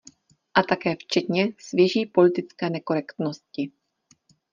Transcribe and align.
A 0.53 0.63
také 0.63 0.95
včetně 0.95 1.47
svěží 1.59 2.05
politické 2.05 2.69
nekorektnosti. 2.69 3.71